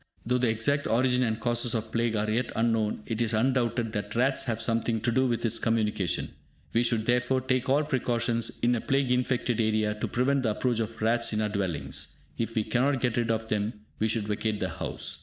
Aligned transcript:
Though 0.25 0.39
the 0.39 0.49
exact 0.49 0.87
origin 0.87 1.21
and 1.21 1.39
causes 1.39 1.75
of 1.75 1.91
plague 1.91 2.15
are 2.15 2.27
yet 2.27 2.51
unknown, 2.55 3.03
it 3.05 3.21
is 3.21 3.35
undoubted 3.35 3.91
that 3.93 4.15
rats 4.15 4.45
have 4.45 4.59
something 4.59 4.99
to 5.01 5.11
do 5.11 5.27
with 5.27 5.45
its 5.45 5.59
communication. 5.59 6.33
We 6.73 6.81
should, 6.81 7.05
therefore, 7.05 7.39
take 7.41 7.69
all 7.69 7.83
precautions, 7.83 8.57
in 8.63 8.73
a 8.73 8.81
plague 8.81 9.11
infected 9.11 9.61
area, 9.61 9.93
to 9.93 10.07
prevent 10.07 10.41
the 10.41 10.49
approach 10.49 10.79
of 10.79 10.99
rats 11.03 11.33
in 11.33 11.39
our 11.41 11.49
dwellings; 11.49 12.17
if 12.35 12.55
we 12.55 12.63
cannot 12.63 12.99
get 12.99 13.15
rid 13.17 13.29
of 13.29 13.49
them, 13.49 13.73
we 13.99 14.07
should 14.07 14.27
vacate 14.27 14.59
the 14.59 14.69
house. 14.69 15.19